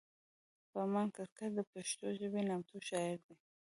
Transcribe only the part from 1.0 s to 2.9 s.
کسکر د پښتو ژبې نامتو